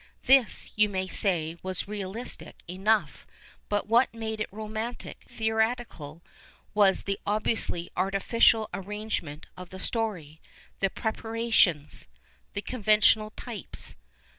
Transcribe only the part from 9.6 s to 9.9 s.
the